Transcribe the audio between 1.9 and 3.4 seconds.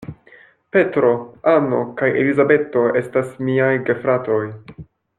kaj Elizabeto estas